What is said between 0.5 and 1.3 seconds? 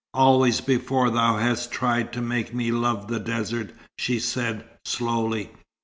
before